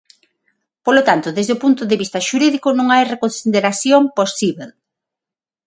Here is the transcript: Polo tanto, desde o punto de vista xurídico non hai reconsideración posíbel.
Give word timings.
Polo 0.85 1.01
tanto, 1.09 1.27
desde 1.37 1.55
o 1.55 1.61
punto 1.63 1.83
de 1.89 1.99
vista 2.01 2.19
xurídico 2.27 2.69
non 2.77 2.87
hai 2.93 3.03
reconsideración 3.13 4.01
posíbel. 4.17 4.69